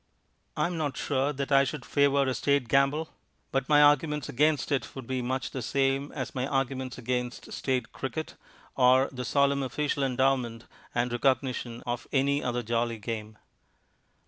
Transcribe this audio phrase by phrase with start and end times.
[0.57, 3.09] I am not sure that I should favour a State gamble,
[3.51, 7.91] but my arguments against it would be much the same as my arguments against State
[7.91, 8.33] cricket
[8.75, 13.37] or the solemn official endowment and recognition of any other jolly game.